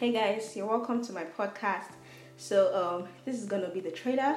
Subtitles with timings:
[0.00, 1.92] Hey guys, you're welcome to my podcast.
[2.36, 4.36] So, um, this is gonna be the trailer,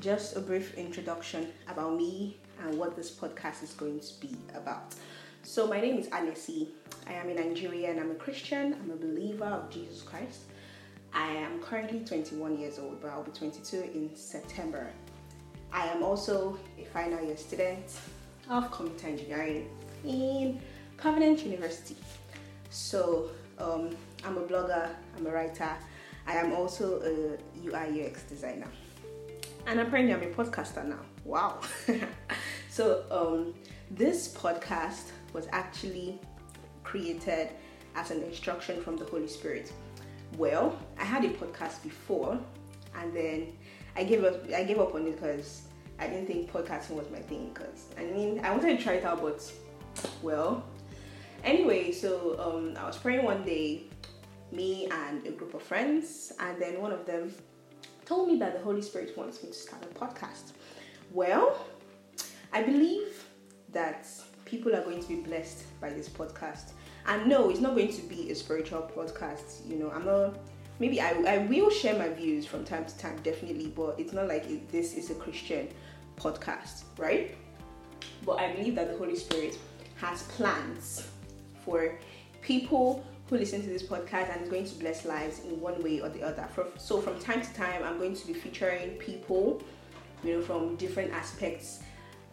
[0.00, 4.94] Just a brief introduction about me and what this podcast is going to be about.
[5.42, 6.68] So, my name is Anesi.
[7.06, 8.72] I am in Nigeria and I'm a Christian.
[8.72, 10.44] I'm a believer of Jesus Christ.
[11.12, 14.90] I am currently 21 years old, but I'll be 22 in September.
[15.74, 17.84] I am also a final year student
[18.48, 19.68] of computer engineering
[20.06, 20.58] in
[20.96, 21.96] Covenant University.
[22.70, 23.28] So,
[23.60, 25.70] um, I'm a blogger, I'm a writer,
[26.26, 28.68] I am also a UI UX designer.
[29.66, 31.00] And apparently, I'm a podcaster now.
[31.24, 31.60] Wow.
[32.70, 33.54] so, um,
[33.90, 36.18] this podcast was actually
[36.82, 37.48] created
[37.94, 39.72] as an instruction from the Holy Spirit.
[40.38, 42.38] Well, I had a podcast before,
[42.96, 43.52] and then
[43.96, 44.50] I gave up.
[44.52, 45.62] I gave up on it because
[45.98, 47.50] I didn't think podcasting was my thing.
[47.52, 49.52] Because I mean, I wanted to try it out, but
[50.22, 50.64] well,
[51.44, 51.92] anyway.
[51.92, 53.84] So um, I was praying one day,
[54.52, 57.32] me and a group of friends, and then one of them
[58.04, 60.52] told me that the Holy Spirit wants me to start a podcast.
[61.12, 61.56] Well,
[62.52, 63.24] I believe
[63.72, 64.08] that
[64.44, 66.72] people are going to be blessed by this podcast.
[67.06, 69.68] And no, it's not going to be a spiritual podcast.
[69.68, 70.38] You know, I'm not.
[70.80, 74.28] Maybe I, I will share my views from time to time, definitely, but it's not
[74.28, 75.68] like it, this is a Christian
[76.16, 77.36] podcast, right?
[78.24, 79.58] But I believe that the Holy Spirit
[79.96, 81.06] has plans
[81.70, 81.92] for
[82.42, 86.00] people who listen to this podcast and is going to bless lives in one way
[86.00, 86.48] or the other.
[86.78, 89.62] So from time to time, I'm going to be featuring people,
[90.24, 91.80] you know, from different aspects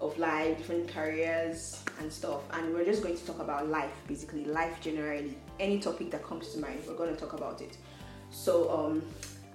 [0.02, 2.42] of life, different careers and stuff.
[2.52, 5.38] And we're just going to talk about life, basically life generally.
[5.60, 7.78] Any topic that comes to mind, we're going to talk about it.
[8.32, 9.04] So um,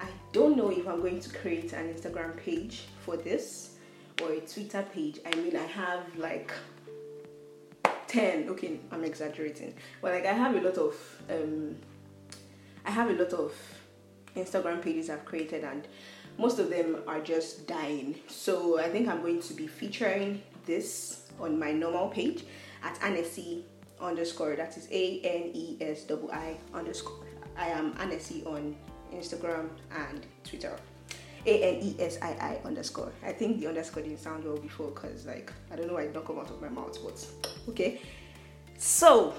[0.00, 3.76] I don't know if I'm going to create an Instagram page for this
[4.22, 5.18] or a Twitter page.
[5.26, 6.52] I mean, I have like
[8.12, 9.74] 10 okay i'm exaggerating.
[10.02, 10.94] But like i have a lot of
[11.30, 11.76] um
[12.84, 13.52] i have a lot of
[14.36, 15.88] instagram pages i've created and
[16.38, 18.16] most of them are just dying.
[18.28, 22.44] So i think i'm going to be featuring this on my normal page
[22.82, 23.62] at anesi
[24.00, 24.56] underscore.
[24.56, 27.26] That is a-n-e-s-i underscore.
[27.56, 28.76] I am anesi on
[29.14, 30.76] instagram and twitter
[31.44, 33.12] a-n-e-s-i-i underscore.
[33.24, 36.14] I think the underscore didn't sound well before because like i don't know why it
[36.14, 37.26] don't come out of my mouth but
[37.68, 38.00] okay.
[38.78, 39.34] So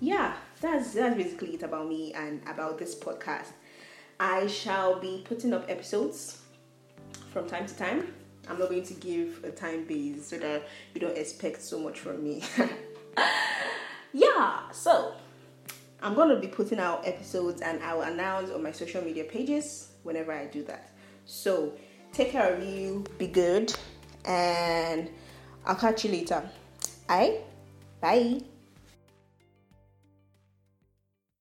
[0.00, 3.48] yeah that's that's basically it about me and about this podcast.
[4.18, 6.40] I shall be putting up episodes
[7.32, 8.14] from time to time.
[8.48, 11.98] I'm not going to give a time base so that you don't expect so much
[11.98, 12.42] from me.
[14.12, 15.14] Yeah so
[16.02, 19.24] i'm going to be putting out episodes and i will announce on my social media
[19.24, 20.90] pages whenever i do that
[21.26, 21.72] so
[22.12, 23.74] take care of you be good
[24.24, 25.10] and
[25.66, 26.48] i'll catch you later
[27.06, 27.38] Bye.
[28.00, 28.40] bye